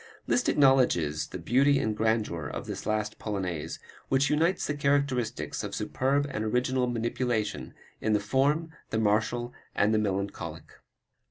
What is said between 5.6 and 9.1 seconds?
of superb and original manipulation of the form, the